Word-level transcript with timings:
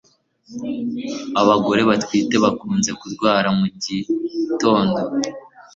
Abagore 1.41 1.81
batwite 1.89 2.35
bakunze 2.43 2.91
kurwara 2.99 3.47
mugitondo 3.57 4.99